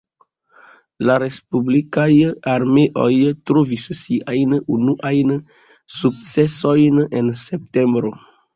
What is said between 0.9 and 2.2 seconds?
La respublikaj